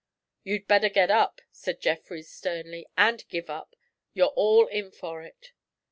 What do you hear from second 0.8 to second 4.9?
get up,' said Jeffrys sternly, 'and give up. You're all in